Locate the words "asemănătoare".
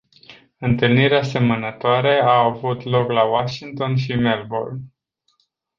1.15-2.15